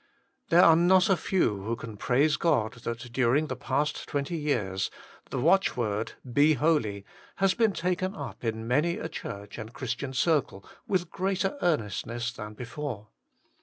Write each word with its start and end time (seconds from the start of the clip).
There 0.49 0.63
are 0.63 0.75
not 0.75 1.11
a 1.11 1.15
few 1.15 1.61
who 1.61 1.75
can 1.75 1.95
praise 1.95 2.35
God 2.35 2.73
that 2.85 3.13
during 3.13 3.45
the 3.45 3.55
past 3.55 4.07
twenty 4.07 4.35
years 4.35 4.89
the 5.29 5.37
watchword 5.37 6.13
BE 6.33 6.55
HOLY 6.55 7.05
has 7.35 7.53
been 7.53 7.71
taken 7.71 8.15
up 8.15 8.43
in 8.43 8.67
many 8.67 8.97
a 8.97 9.07
church 9.07 9.59
and 9.59 9.71
Christian 9.75 10.11
circle 10.13 10.65
with 10.87 11.11
greater 11.11 11.55
earnestness 11.61 12.31
than 12.33 12.55
before. 12.55 13.09